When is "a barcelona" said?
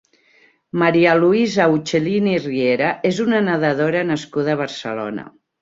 4.57-5.33